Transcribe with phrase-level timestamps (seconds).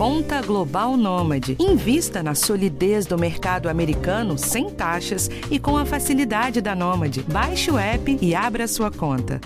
[0.00, 1.58] Conta Global Nômade.
[1.60, 7.22] Invista na solidez do mercado americano sem taxas e com a facilidade da Nômade.
[7.24, 9.38] Baixe o app e abra sua conta.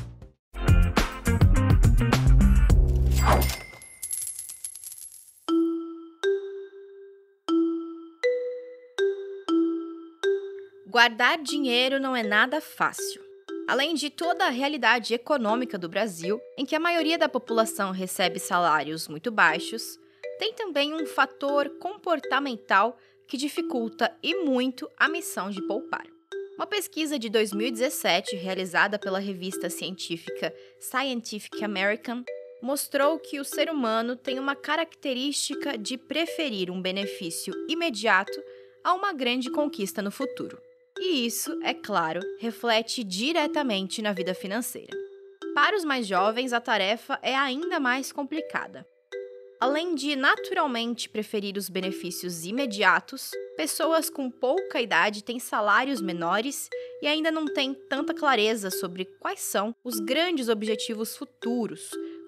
[10.87, 13.21] Guardar dinheiro não é nada fácil.
[13.69, 18.39] Além de toda a realidade econômica do Brasil, em que a maioria da população recebe
[18.39, 19.99] salários muito baixos,
[20.45, 26.05] tem também um fator comportamental que dificulta e muito a missão de poupar.
[26.57, 32.23] Uma pesquisa de 2017, realizada pela revista científica Scientific American,
[32.61, 38.39] mostrou que o ser humano tem uma característica de preferir um benefício imediato
[38.85, 40.61] a uma grande conquista no futuro.
[40.99, 44.95] E isso, é claro, reflete diretamente na vida financeira.
[45.55, 48.87] Para os mais jovens, a tarefa é ainda mais complicada.
[49.65, 56.69] Além de naturalmente preferir os benefícios imediatos, pessoas com pouca idade têm salários menores
[57.01, 61.81] e ainda não têm tanta clareza sobre quais são os grandes objetivos futuros,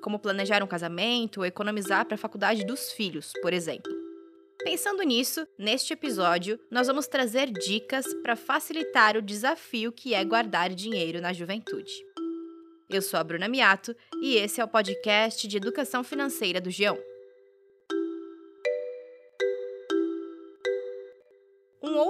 [0.03, 3.93] como planejar um casamento ou economizar para a faculdade dos filhos, por exemplo.
[4.65, 10.71] Pensando nisso, neste episódio, nós vamos trazer dicas para facilitar o desafio que é guardar
[10.71, 11.93] dinheiro na juventude.
[12.89, 16.97] Eu sou a Bruna Miato e esse é o podcast de educação financeira do Geão.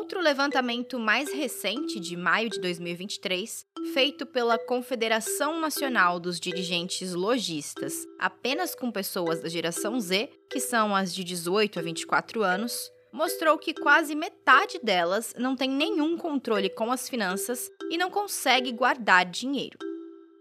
[0.07, 8.07] Outro levantamento mais recente, de maio de 2023, feito pela Confederação Nacional dos Dirigentes Logistas,
[8.17, 13.59] apenas com pessoas da geração Z, que são as de 18 a 24 anos, mostrou
[13.59, 19.27] que quase metade delas não tem nenhum controle com as finanças e não consegue guardar
[19.27, 19.77] dinheiro.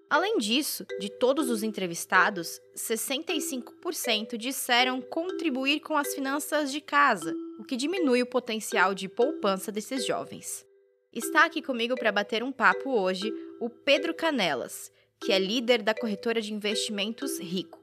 [0.08, 7.64] Além disso, de todos os entrevistados, 65% disseram contribuir com as finanças de casa, o
[7.64, 10.66] que diminui o potencial de poupança desses jovens.
[11.12, 15.94] Está aqui comigo para bater um papo hoje o Pedro Canelas, que é líder da
[15.94, 17.80] corretora de investimentos Rico.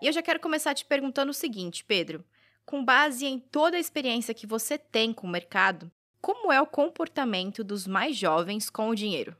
[0.00, 2.24] E eu já quero começar te perguntando o seguinte, Pedro:
[2.64, 5.90] com base em toda a experiência que você tem com o mercado,
[6.20, 9.36] como é o comportamento dos mais jovens com o dinheiro?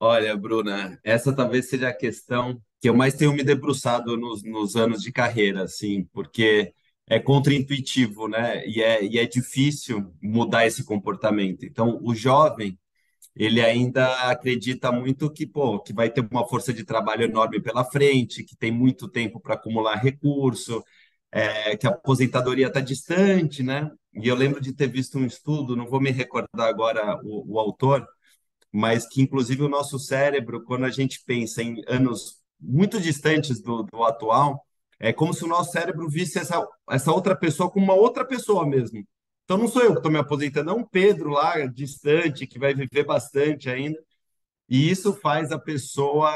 [0.00, 4.76] Olha, Bruna, essa talvez seja a questão que eu mais tenho me debruçado nos, nos
[4.76, 6.72] anos de carreira, assim, porque
[7.06, 8.66] é contraintuitivo, né?
[8.66, 11.64] E é, e é difícil mudar esse comportamento.
[11.64, 12.78] Então, o jovem,
[13.36, 17.84] ele ainda acredita muito que, pô, que vai ter uma força de trabalho enorme pela
[17.84, 20.82] frente, que tem muito tempo para acumular recurso,
[21.32, 23.90] é, que a aposentadoria está distante, né?
[24.14, 27.58] E eu lembro de ter visto um estudo, não vou me recordar agora o, o
[27.60, 28.06] autor,
[28.72, 33.82] mas que inclusive o nosso cérebro, quando a gente pensa em anos muito distantes do,
[33.84, 34.64] do atual,
[34.98, 38.66] é como se o nosso cérebro visse essa, essa outra pessoa como uma outra pessoa
[38.66, 39.04] mesmo.
[39.44, 42.74] Então não sou eu que estou me aposentando, é um Pedro lá, distante, que vai
[42.74, 43.98] viver bastante ainda.
[44.68, 46.30] E isso faz a pessoa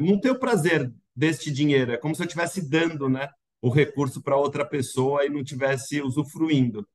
[0.00, 1.92] não ter o prazer deste dinheiro.
[1.92, 3.28] É como se eu estivesse dando né,
[3.60, 6.86] o recurso para outra pessoa e não estivesse usufruindo.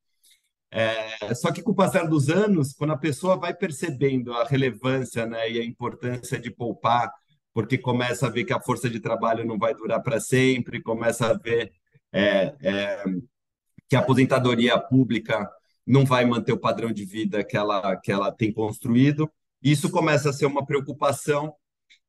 [0.72, 5.26] É, só que com o passar dos anos, quando a pessoa vai percebendo a relevância
[5.26, 7.12] né, e a importância de poupar,
[7.52, 11.26] porque começa a ver que a força de trabalho não vai durar para sempre, começa
[11.28, 11.72] a ver
[12.12, 13.04] é, é,
[13.88, 15.48] que a aposentadoria pública
[15.86, 19.30] não vai manter o padrão de vida que ela, que ela tem construído.
[19.62, 21.52] Isso começa a ser uma preocupação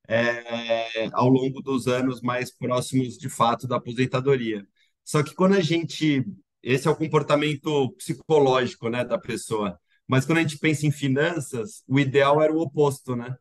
[0.08, 4.66] é, ao longo dos anos mais próximos, de fato, da aposentadoria.
[5.04, 6.26] Só que quando a gente.
[6.64, 9.80] Esse é o comportamento psicológico né, da pessoa.
[10.08, 13.36] Mas quando a gente pensa em finanças, o ideal era o oposto, né?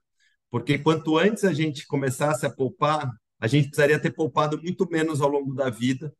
[0.50, 5.20] Porque quanto antes a gente começasse a poupar, a gente precisaria ter poupado muito menos
[5.20, 6.12] ao longo da vida,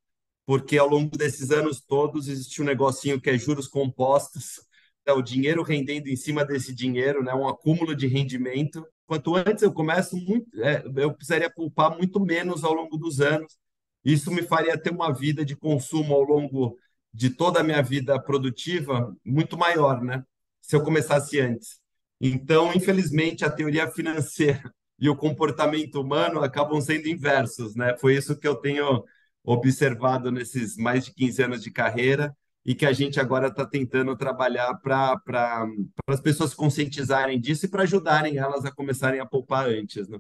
[0.47, 4.61] porque ao longo desses anos todos existe um negocinho que é juros compostos,
[5.07, 8.87] é o dinheiro rendendo em cima desse dinheiro, né, um acúmulo de rendimento.
[9.07, 13.59] Quanto antes eu começo muito, é, eu precisaria poupar muito menos ao longo dos anos.
[14.05, 16.77] Isso me faria ter uma vida de consumo ao longo
[17.13, 20.25] de toda a minha vida produtiva muito maior, né?
[20.61, 21.80] Se eu começasse antes.
[22.21, 27.97] Então, infelizmente, a teoria financeira e o comportamento humano acabam sendo inversos, né?
[27.99, 29.03] Foi isso que eu tenho
[29.43, 34.15] observado nesses mais de 15 anos de carreira e que a gente agora está tentando
[34.15, 35.67] trabalhar para
[36.07, 40.07] as pessoas conscientizarem disso e para ajudarem elas a começarem a poupar antes.
[40.07, 40.19] Né?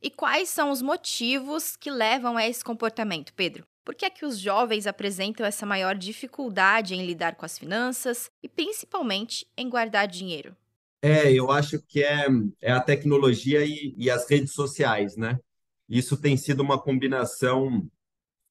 [0.00, 3.66] E quais são os motivos que levam a esse comportamento, Pedro?
[3.84, 8.30] Por que é que os jovens apresentam essa maior dificuldade em lidar com as finanças
[8.42, 10.56] e principalmente em guardar dinheiro?
[11.04, 12.26] É, eu acho que é,
[12.60, 15.38] é a tecnologia e, e as redes sociais, né?
[15.88, 17.88] Isso tem sido uma combinação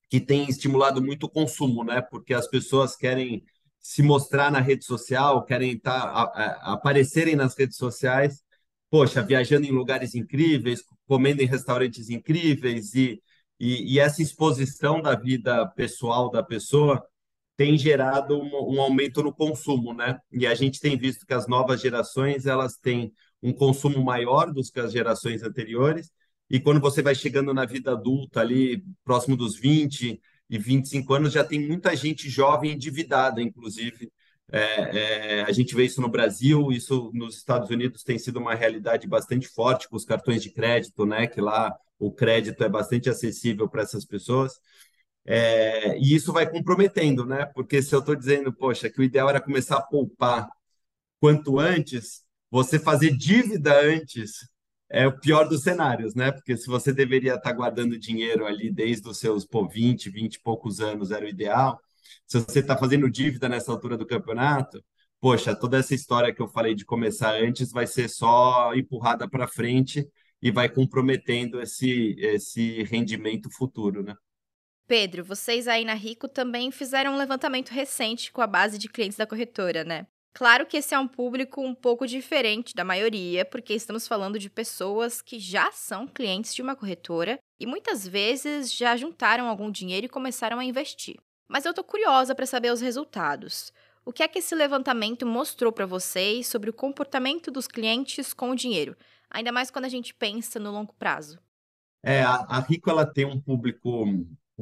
[0.10, 2.02] que tem estimulado muito o consumo, né?
[2.02, 3.44] Porque as pessoas querem
[3.80, 8.44] se mostrar na rede social, querem estar, a, a, aparecerem nas redes sociais,
[8.90, 13.22] poxa, viajando em lugares incríveis, comendo em restaurantes incríveis e,
[13.60, 17.04] e, e essa exposição da vida pessoal da pessoa
[17.62, 20.20] tem gerado um, um, aumento no consumo, né?
[20.32, 24.64] E a gente tem visto que as novas gerações elas têm um consumo maior do
[24.64, 26.10] que as gerações anteriores.
[26.50, 30.20] E quando você vai chegando na vida adulta ali, próximo dos 20
[30.50, 34.12] e 25 anos, já tem muita gente jovem endividada, inclusive.
[34.52, 38.56] É, é, a gente vê isso no Brasil, isso nos Estados Unidos tem sido uma
[38.56, 41.28] realidade bastante forte com os cartões de crédito, né?
[41.28, 44.54] Que lá o crédito é bastante acessível para essas pessoas.
[45.26, 47.46] É, e isso vai comprometendo, né?
[47.46, 50.50] Porque se eu estou dizendo, poxa, que o ideal era começar a poupar
[51.20, 54.50] quanto antes, você fazer dívida antes
[54.90, 56.32] é o pior dos cenários, né?
[56.32, 60.42] Porque se você deveria estar guardando dinheiro ali desde os seus pô, 20, 20 e
[60.42, 61.80] poucos anos era o ideal,
[62.28, 64.84] se você está fazendo dívida nessa altura do campeonato,
[65.20, 69.48] poxa, toda essa história que eu falei de começar antes vai ser só empurrada para
[69.48, 70.08] frente
[70.42, 74.16] e vai comprometendo esse, esse rendimento futuro, né?
[74.92, 79.18] Pedro, vocês aí na Rico também fizeram um levantamento recente com a base de clientes
[79.18, 80.06] da corretora, né?
[80.34, 84.50] Claro que esse é um público um pouco diferente da maioria, porque estamos falando de
[84.50, 90.08] pessoas que já são clientes de uma corretora e muitas vezes já juntaram algum dinheiro
[90.08, 91.16] e começaram a investir.
[91.48, 93.72] Mas eu tô curiosa para saber os resultados.
[94.04, 98.52] O que é que esse levantamento mostrou para vocês sobre o comportamento dos clientes com
[98.52, 98.98] o dinheiro,
[99.30, 101.40] ainda mais quando a gente pensa no longo prazo?
[102.04, 104.06] É, a, a Rico ela tem um público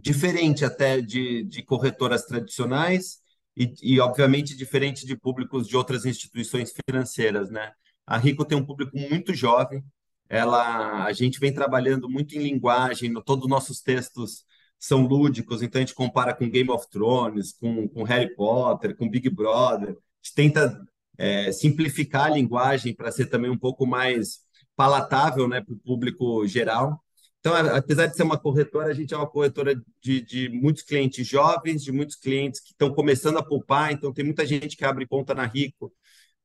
[0.01, 3.19] diferente até de, de corretoras tradicionais
[3.55, 7.71] e, e, obviamente, diferente de públicos de outras instituições financeiras, né?
[8.05, 9.83] A Rico tem um público muito jovem,
[10.29, 14.45] ela, a gente vem trabalhando muito em linguagem, no, todos os nossos textos
[14.79, 19.09] são lúdicos, então a gente compara com Game of Thrones, com, com Harry Potter, com
[19.09, 20.81] Big Brother, a gente tenta
[21.17, 24.39] é, simplificar a linguagem para ser também um pouco mais
[24.75, 27.03] palatável né, para o público geral.
[27.39, 31.25] Então, apesar de ser uma corretora, a gente é uma corretora de, de muitos clientes
[31.25, 33.91] jovens, de muitos clientes que estão começando a poupar.
[33.93, 35.93] Então, tem muita gente que abre conta na Rico,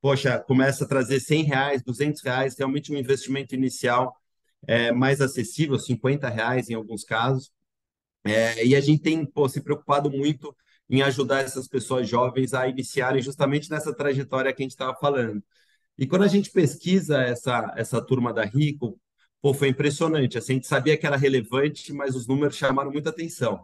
[0.00, 4.14] poxa, começa a trazer 100 reais, 200 reais, realmente um investimento inicial
[4.66, 7.52] é, mais acessível, 50 reais em alguns casos.
[8.24, 10.56] É, e a gente tem pô, se preocupado muito
[10.88, 15.42] em ajudar essas pessoas jovens a iniciarem justamente nessa trajetória que a gente estava falando.
[15.98, 18.98] E quando a gente pesquisa essa, essa turma da Rico,
[19.44, 20.38] pô, foi impressionante.
[20.38, 23.62] Assim, a gente sabia que era relevante, mas os números chamaram muita atenção.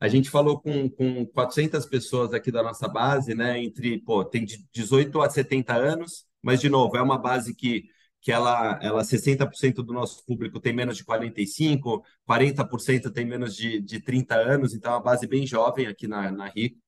[0.00, 3.62] A gente falou com, com 400 pessoas aqui da nossa base, né?
[3.62, 7.84] Entre, pô, tem de 18 a 70 anos, mas, de novo, é uma base que,
[8.22, 13.80] que ela, ela 60% do nosso público tem menos de 45, 40% tem menos de,
[13.82, 16.78] de 30 anos, então é uma base bem jovem aqui na, na Rico.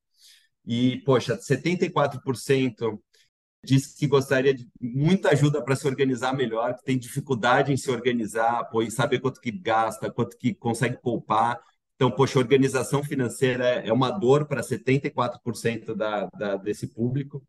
[0.66, 2.98] E, poxa, 74%
[3.62, 7.90] disse que gostaria de muita ajuda para se organizar melhor, que tem dificuldade em se
[7.90, 11.60] organizar, em saber quanto que gasta, quanto que consegue poupar.
[11.94, 17.42] Então, poxa, organização financeira é, é uma dor para 74% da, da, desse público.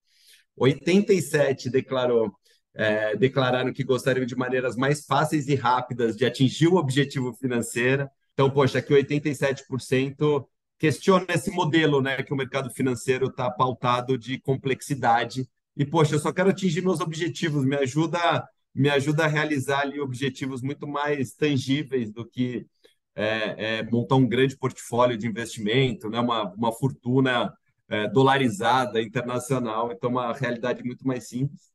[0.57, 2.33] 87 declarou,
[2.73, 8.09] é, declararam que gostariam de maneiras mais fáceis e rápidas de atingir o objetivo financeiro.
[8.33, 10.45] Então, poxa, aqui 87%
[10.77, 15.47] questiona esse modelo, né, que o mercado financeiro está pautado de complexidade
[15.81, 19.99] e, poxa, eu só quero atingir meus objetivos, me ajuda, me ajuda a realizar ali
[19.99, 22.67] objetivos muito mais tangíveis do que
[23.15, 26.19] é, é, montar um grande portfólio de investimento, né?
[26.19, 27.51] uma, uma fortuna
[27.89, 29.91] é, dolarizada internacional.
[29.91, 31.71] Então, uma realidade muito mais simples.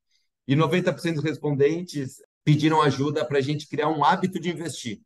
[0.47, 5.01] E 90% dos respondentes pediram ajuda para a gente criar um hábito de investir.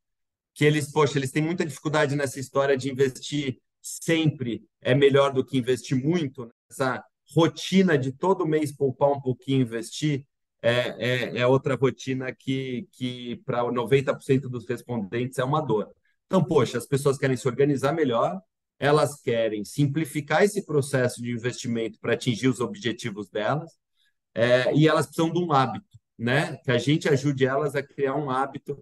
[0.52, 5.42] Que eles, poxa, eles têm muita dificuldade nessa história de investir sempre é melhor do
[5.42, 6.45] que investir muito.
[6.45, 6.52] Né?
[6.71, 7.02] Essa,
[7.34, 10.26] rotina de todo mês poupar um pouquinho, investir,
[10.62, 15.88] é, é, é outra rotina que, que para 90% dos respondentes é uma dor.
[16.26, 18.40] Então, poxa, as pessoas querem se organizar melhor,
[18.78, 23.70] elas querem simplificar esse processo de investimento para atingir os objetivos delas,
[24.34, 26.56] é, e elas precisam de um hábito, né?
[26.64, 28.78] Que a gente ajude elas a criar um hábito,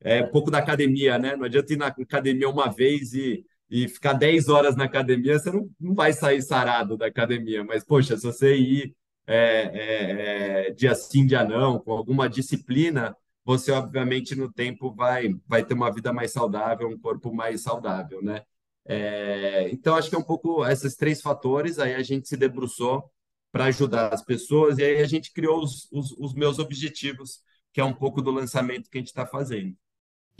[0.00, 1.36] é, um pouco da academia, né?
[1.36, 5.50] Não adianta ir na academia uma vez e e ficar 10 horas na academia, você
[5.50, 7.62] não, não vai sair sarado da academia.
[7.64, 8.96] Mas, poxa, se você ir
[9.26, 15.28] é, é, é, dia sim, dia não, com alguma disciplina, você, obviamente, no tempo vai,
[15.46, 18.42] vai ter uma vida mais saudável, um corpo mais saudável, né?
[18.86, 23.10] É, então, acho que é um pouco esses três fatores, aí a gente se debruçou
[23.52, 24.78] para ajudar as pessoas.
[24.78, 27.40] E aí a gente criou os, os, os meus objetivos,
[27.72, 29.76] que é um pouco do lançamento que a gente está fazendo.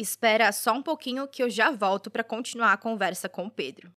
[0.01, 3.93] Espera só um pouquinho que eu já volto para continuar a conversa com o Pedro.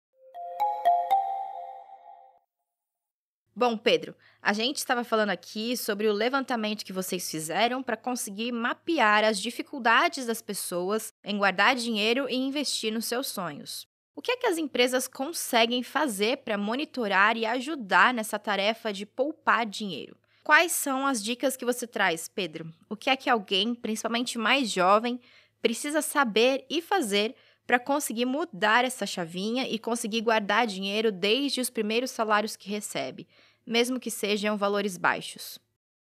[3.55, 8.51] Bom, Pedro, a gente estava falando aqui sobre o levantamento que vocês fizeram para conseguir
[8.51, 13.87] mapear as dificuldades das pessoas em guardar dinheiro e investir nos seus sonhos.
[14.15, 19.05] O que é que as empresas conseguem fazer para monitorar e ajudar nessa tarefa de
[19.05, 20.17] poupar dinheiro?
[20.43, 22.73] Quais são as dicas que você traz, Pedro?
[22.89, 25.19] O que é que alguém, principalmente mais jovem,
[25.61, 31.69] precisa saber e fazer para conseguir mudar essa chavinha e conseguir guardar dinheiro desde os
[31.69, 33.27] primeiros salários que recebe,
[33.65, 35.59] mesmo que sejam valores baixos?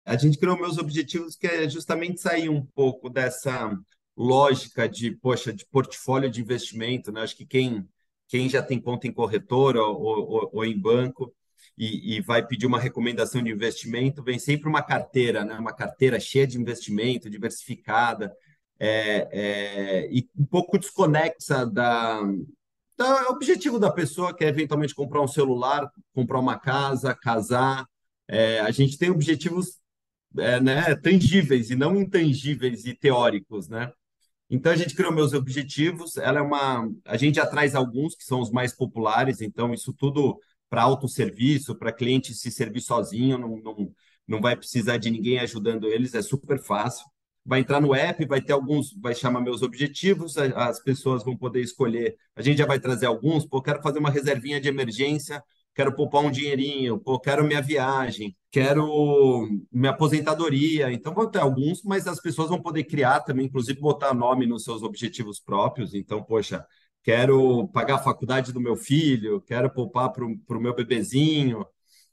[0.05, 3.77] A gente criou meus objetivos que é justamente sair um pouco dessa
[4.15, 7.21] lógica de, poxa, de portfólio de investimento, né?
[7.21, 7.87] Acho que quem,
[8.27, 11.33] quem já tem conta em corretora ou, ou, ou em banco
[11.77, 15.57] e, e, vai pedir uma recomendação de investimento, vem sempre uma carteira, né?
[15.57, 18.33] Uma carteira cheia de investimento, diversificada,
[18.79, 22.21] é, é, e um pouco desconexa da,
[22.97, 27.85] da objetivo da pessoa, que é eventualmente comprar um celular, comprar uma casa, casar.
[28.27, 29.77] É, a gente tem objetivos
[30.37, 33.91] é, né, tangíveis e não intangíveis e teóricos, né?
[34.49, 36.17] Então a gente criou meus objetivos.
[36.17, 39.41] Ela é uma, a gente traz alguns que são os mais populares.
[39.41, 43.93] Então isso tudo para autosserviço, para cliente se servir sozinho, não, não,
[44.27, 46.13] não vai precisar de ninguém ajudando eles.
[46.15, 47.05] É super fácil
[47.45, 51.61] vai entrar no app, vai ter alguns, vai chamar meus objetivos, as pessoas vão poder
[51.61, 52.15] escolher.
[52.35, 55.43] A gente já vai trazer alguns, pô, quero fazer uma reservinha de emergência,
[55.73, 60.91] quero poupar um dinheirinho, pô, quero minha viagem, quero minha aposentadoria.
[60.91, 64.63] Então vão ter alguns, mas as pessoas vão poder criar também, inclusive botar nome nos
[64.63, 65.93] seus objetivos próprios.
[65.93, 66.65] Então, poxa,
[67.03, 71.65] quero pagar a faculdade do meu filho, quero poupar para o meu bebezinho.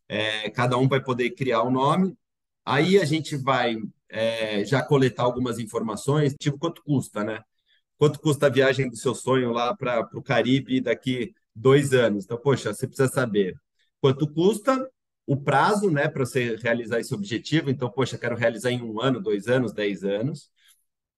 [0.08, 2.16] É, cada um vai poder criar o um nome.
[2.64, 3.76] Aí a gente vai
[4.08, 7.42] é, já coletar algumas informações, tipo quanto custa, né?
[7.98, 12.24] Quanto custa a viagem do seu sonho lá para o Caribe daqui dois anos?
[12.24, 13.56] Então, poxa, você precisa saber
[14.00, 14.88] quanto custa,
[15.26, 17.70] o prazo, né, para você realizar esse objetivo.
[17.70, 20.50] Então, poxa, quero realizar em um ano, dois anos, dez anos.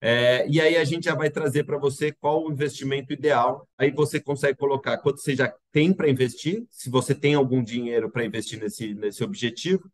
[0.01, 3.69] É, e aí a gente já vai trazer para você qual o investimento ideal.
[3.77, 8.11] Aí você consegue colocar quanto você já tem para investir, se você tem algum dinheiro
[8.11, 9.91] para investir nesse, nesse objetivo,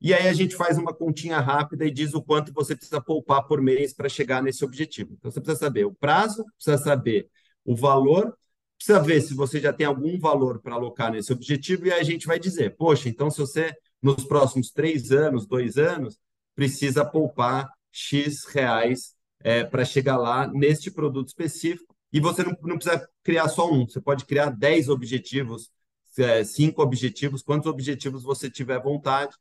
[0.00, 3.46] e aí a gente faz uma continha rápida e diz o quanto você precisa poupar
[3.46, 5.14] por mês para chegar nesse objetivo.
[5.14, 7.28] Então você precisa saber o prazo, precisa saber
[7.64, 8.36] o valor,
[8.76, 12.04] precisa ver se você já tem algum valor para alocar nesse objetivo, e aí a
[12.04, 16.16] gente vai dizer, poxa, então se você, nos próximos três anos, dois anos,
[16.54, 22.78] precisa poupar X reais é, para chegar lá neste produto específico, e você não, não
[22.78, 25.70] precisa criar só um, você pode criar dez objetivos,
[26.16, 29.34] é, cinco objetivos, quantos objetivos você tiver vontade,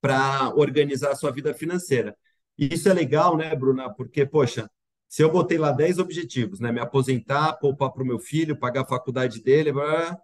[0.00, 2.16] para organizar a sua vida financeira.
[2.58, 3.92] E isso é legal, né, Bruna?
[3.94, 4.70] Porque, poxa,
[5.08, 6.70] se eu botei lá 10 objetivos, né?
[6.72, 10.16] Me aposentar, poupar para o meu filho, pagar a faculdade dele, blá,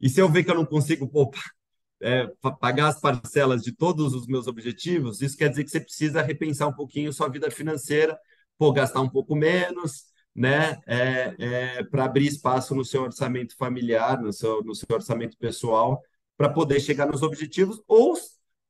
[0.00, 1.44] e se eu ver que eu não consigo poupar,
[2.02, 2.26] é,
[2.60, 6.66] pagar as parcelas de todos os meus objetivos, isso quer dizer que você precisa repensar
[6.68, 8.18] um pouquinho sua vida financeira,
[8.58, 10.80] pô, gastar um pouco menos, né?
[10.86, 16.02] É, é, para abrir espaço no seu orçamento familiar, no seu, no seu orçamento pessoal,
[16.36, 18.16] para poder chegar nos objetivos, ou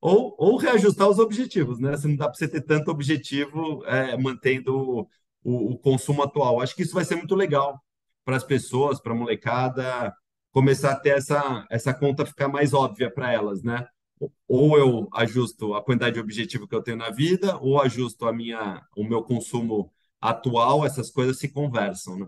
[0.03, 1.97] ou, ou reajustar os objetivos, né?
[1.97, 5.09] Se não dá para você ter tanto objetivo é, mantendo
[5.45, 6.61] o, o, consumo atual.
[6.61, 7.81] Acho que isso vai ser muito legal
[8.25, 10.13] para as pessoas, para a molecada,
[10.51, 13.87] começar a ter essa, essa conta ficar mais óbvia para elas, né?
[14.49, 18.33] Ou eu ajusto a quantidade de objetivo que eu tenho na vida, ou ajusto a
[18.33, 22.27] minha, o meu consumo atual, essas coisas se conversam, né?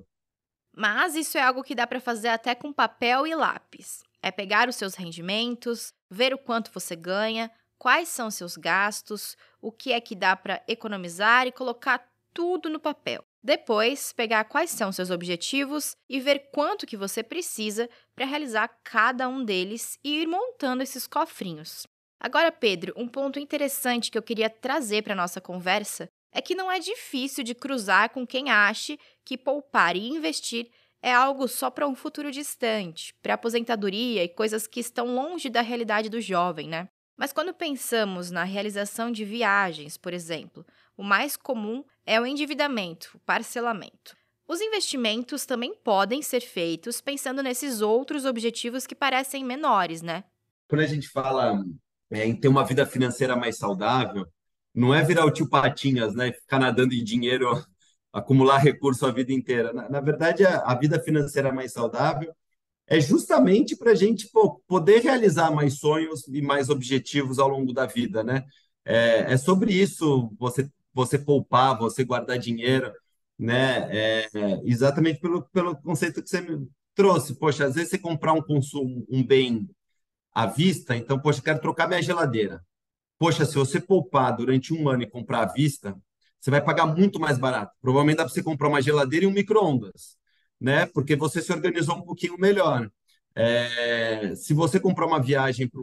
[0.76, 4.02] Mas isso é algo que dá para fazer até com papel e lápis.
[4.22, 9.70] É pegar os seus rendimentos, ver o quanto você ganha, quais são seus gastos, o
[9.70, 13.24] que é que dá para economizar e colocar tudo no papel.
[13.42, 19.28] Depois, pegar quais são seus objetivos e ver quanto que você precisa para realizar cada
[19.28, 21.86] um deles e ir montando esses cofrinhos.
[22.18, 26.72] Agora, Pedro, um ponto interessante que eu queria trazer para nossa conversa é que não
[26.72, 30.70] é difícil de cruzar com quem ache que poupar e investir
[31.02, 35.60] é algo só para um futuro distante, para aposentadoria e coisas que estão longe da
[35.60, 36.88] realidade do jovem, né?
[37.16, 40.66] Mas quando pensamos na realização de viagens, por exemplo,
[40.96, 44.16] o mais comum é o endividamento, o parcelamento.
[44.46, 50.24] Os investimentos também podem ser feitos pensando nesses outros objetivos que parecem menores, né?
[50.68, 51.64] Quando a gente fala
[52.10, 54.26] é, em ter uma vida financeira mais saudável,
[54.74, 56.32] não é virar o tio Patinhas, né?
[56.32, 57.64] Ficar nadando em dinheiro,
[58.12, 59.72] acumular recurso a vida inteira.
[59.72, 62.34] Na, na verdade, a, a vida financeira mais saudável
[62.86, 67.72] é justamente para a gente pô, poder realizar mais sonhos e mais objetivos ao longo
[67.72, 68.44] da vida, né?
[68.84, 72.92] É, é sobre isso você você poupar, você guardar dinheiro,
[73.38, 73.88] né?
[73.90, 74.28] É,
[74.64, 77.34] exatamente pelo, pelo conceito que você me trouxe.
[77.34, 79.68] Poxa, às vezes você comprar um consumo, um bem
[80.32, 82.64] à vista, então, poxa, quero trocar minha geladeira.
[83.18, 85.96] Poxa, se você poupar durante um ano e comprar à vista,
[86.40, 87.72] você vai pagar muito mais barato.
[87.80, 90.16] Provavelmente dá para você comprar uma geladeira e um micro-ondas,
[90.64, 90.86] né?
[90.86, 92.90] Porque você se organizou um pouquinho melhor.
[93.36, 95.80] É, se você comprar uma viagem para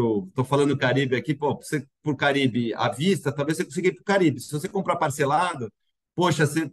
[0.00, 0.26] o.
[0.28, 1.48] Estou falando Caribe aqui, para
[2.04, 4.40] o Caribe à vista, talvez você consiga ir para o Caribe.
[4.40, 5.70] Se você comprar parcelado,
[6.14, 6.70] poxa, você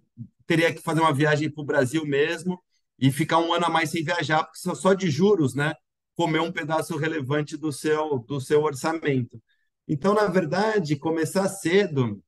[0.48, 2.62] teria que fazer uma viagem para o Brasil mesmo
[2.98, 5.74] e ficar um ano a mais sem viajar, porque só de juros, né?
[6.16, 9.42] Comer um pedaço relevante do seu, do seu orçamento.
[9.88, 12.22] Então, na verdade, começar cedo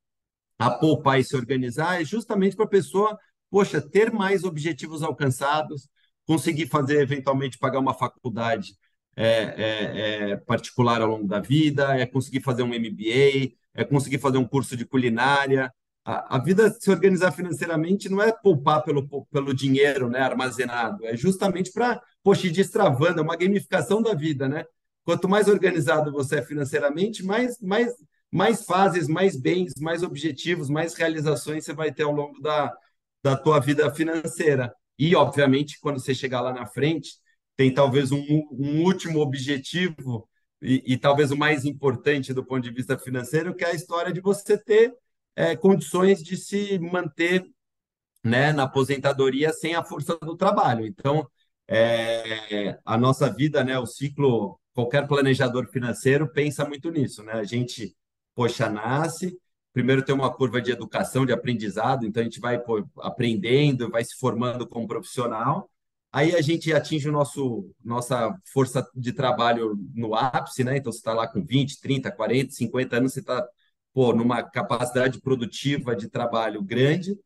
[0.57, 3.17] a poupar e se organizar é justamente para a pessoa,
[3.51, 5.89] poxa, ter mais objetivos alcançados,
[6.25, 8.74] conseguir fazer, eventualmente, pagar uma faculdade
[9.15, 14.20] é, é, é, particular ao longo da vida, é conseguir fazer um MBA, é conseguir
[14.20, 15.72] fazer um curso de culinária.
[16.05, 21.15] A, a vida se organizar financeiramente não é poupar pelo, pelo dinheiro né, armazenado, é
[21.15, 24.63] justamente para, poxa, ir destravando, é uma gamificação da vida, né?
[25.03, 27.93] Quanto mais organizado você é financeiramente, mais, mais
[28.31, 32.74] mais fases, mais bens, mais objetivos, mais realizações você vai ter ao longo da,
[33.23, 34.73] da tua vida financeira.
[34.97, 37.11] E, obviamente, quando você chegar lá na frente,
[37.55, 40.27] tem talvez um, um último objetivo
[40.61, 44.13] e, e, talvez o mais importante do ponto de vista financeiro, que é a história
[44.13, 44.93] de você ter
[45.35, 47.43] é, condições de se manter
[48.23, 50.85] né, na aposentadoria sem a força do trabalho.
[50.85, 51.27] Então,
[51.67, 57.23] é, a nossa vida, né, o ciclo, qualquer planejador financeiro pensa muito nisso.
[57.23, 57.33] Né?
[57.33, 57.95] A gente
[58.35, 59.37] poxa, nasce,
[59.73, 64.03] primeiro tem uma curva de educação, de aprendizado, então a gente vai pô, aprendendo, vai
[64.03, 65.69] se formando como profissional.
[66.11, 70.77] Aí a gente atinge o nosso nossa força de trabalho no ápice, né?
[70.77, 73.47] Então você está lá com 20, 30, 40, 50 anos, você está
[73.95, 77.17] numa capacidade produtiva de trabalho grande.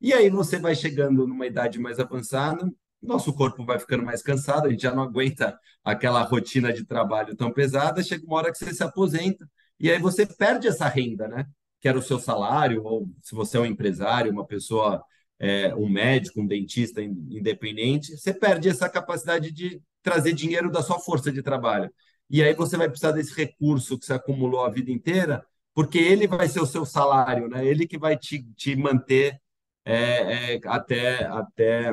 [0.00, 2.70] E aí você vai chegando numa idade mais avançada,
[3.02, 7.36] nosso corpo vai ficando mais cansado, a gente já não aguenta aquela rotina de trabalho
[7.36, 11.28] tão pesada, chega uma hora que você se aposenta, e aí você perde essa renda,
[11.28, 11.46] né?
[11.84, 15.04] Que era o seu salário, ou se você é um empresário, uma pessoa,
[15.38, 20.98] é, um médico, um dentista independente, você perde essa capacidade de trazer dinheiro da sua
[20.98, 21.92] força de trabalho.
[22.30, 25.44] E aí você vai precisar desse recurso que você acumulou a vida inteira,
[25.74, 27.66] porque ele vai ser o seu salário, né?
[27.66, 29.38] Ele que vai te, te manter
[29.84, 31.92] é, é, até, até,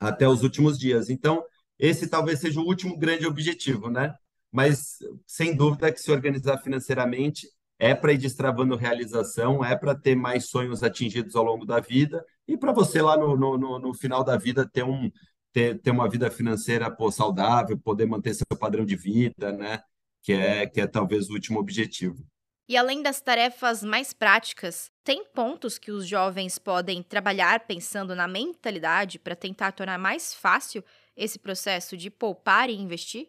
[0.00, 1.10] até os últimos dias.
[1.10, 1.44] Então,
[1.78, 4.14] esse talvez seja o último grande objetivo, né?
[4.56, 7.46] mas sem dúvida que se organizar financeiramente
[7.78, 12.24] é para ir destravando realização, é para ter mais sonhos atingidos ao longo da vida
[12.48, 15.10] e para você lá no, no, no, final da vida ter, um,
[15.52, 19.80] ter, ter uma vida financeira pô, saudável, poder manter seu padrão de vida, né?
[20.22, 22.26] Que é, que é talvez o último objetivo.
[22.68, 28.26] E além das tarefas mais práticas, tem pontos que os jovens podem trabalhar pensando na
[28.26, 30.82] mentalidade para tentar tornar mais fácil
[31.16, 33.28] esse processo de poupar e investir?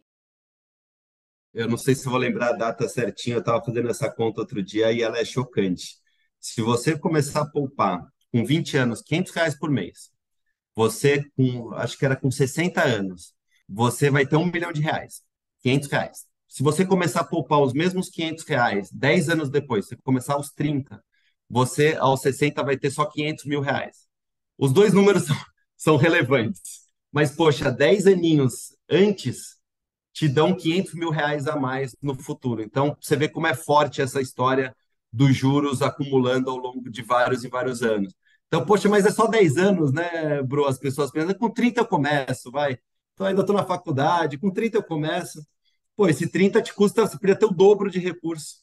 [1.54, 4.62] Eu não sei se vou lembrar a data certinha, eu estava fazendo essa conta outro
[4.64, 5.96] dia e ela é chocante.
[6.40, 10.12] Se você começar a poupar com 20 anos, 500 reais por mês,
[10.76, 13.34] você com, acho que era com 60 anos,
[13.68, 15.24] você vai ter um milhão de reais,
[15.64, 16.26] 500 reais.
[16.48, 20.52] Se você começar a poupar os mesmos 500 reais 10 anos depois, você começar aos
[20.52, 21.04] 30,
[21.50, 24.08] você aos 60 vai ter só 500 mil reais.
[24.58, 25.38] Os dois números são,
[25.76, 26.88] são relevantes.
[27.12, 29.57] Mas, poxa, 10 aninhos antes,
[30.18, 32.64] te dão 500 mil reais a mais no futuro.
[32.64, 34.76] Então, você vê como é forte essa história
[35.14, 38.16] dos juros acumulando ao longo de vários e vários anos.
[38.48, 40.66] Então, poxa, mas é só 10 anos, né, bro?
[40.66, 42.80] As pessoas pensam, com 30 eu começo, vai.
[43.14, 45.40] Então, ainda estou na faculdade, com 30 eu começo.
[45.96, 48.56] Pô, esse 30 te custa, você podia ter o dobro de recurso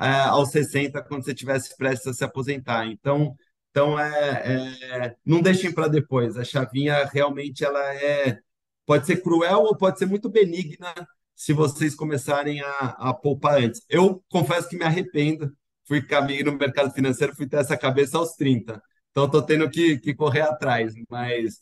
[0.00, 2.86] é, aos 60, quando você tivesse prestes a se aposentar.
[2.86, 3.36] Então,
[3.70, 6.38] então é, é não deixem para depois.
[6.38, 8.40] A chavinha realmente ela é
[8.86, 10.92] pode ser cruel ou pode ser muito benigna
[11.34, 13.82] se vocês começarem a, a poupar antes.
[13.88, 15.52] Eu confesso que me arrependo,
[15.86, 18.80] fui caminho no mercado financeiro, fui ter essa cabeça aos 30.
[19.10, 21.60] Então, estou tendo que, que correr atrás, mas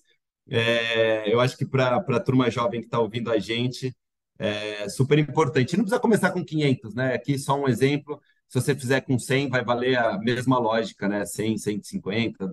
[0.48, 3.94] é, eu acho que para a turma jovem que está ouvindo a gente,
[4.38, 5.76] é super importante.
[5.76, 7.14] Não precisa começar com 500, né?
[7.14, 8.20] Aqui só um exemplo.
[8.48, 11.24] Se você fizer com 100, vai valer a mesma lógica, né?
[11.24, 12.52] 100, 150,